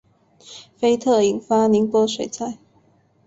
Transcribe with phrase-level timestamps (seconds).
[0.77, 2.57] 菲特引发宁波水灾。